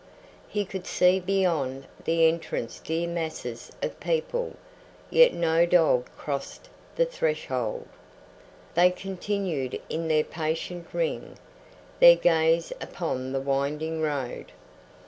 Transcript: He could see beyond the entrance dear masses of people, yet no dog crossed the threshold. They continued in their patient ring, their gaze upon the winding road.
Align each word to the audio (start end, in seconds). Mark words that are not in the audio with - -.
He 0.47 0.65
could 0.65 0.87
see 0.87 1.19
beyond 1.19 1.85
the 2.05 2.25
entrance 2.27 2.79
dear 2.79 3.07
masses 3.07 3.71
of 3.83 3.99
people, 3.99 4.55
yet 5.11 5.31
no 5.31 5.67
dog 5.67 6.07
crossed 6.17 6.69
the 6.95 7.05
threshold. 7.05 7.85
They 8.73 8.89
continued 8.89 9.79
in 9.89 10.07
their 10.07 10.23
patient 10.23 10.87
ring, 10.91 11.37
their 11.99 12.15
gaze 12.15 12.73
upon 12.81 13.31
the 13.31 13.41
winding 13.41 14.01
road. 14.01 14.47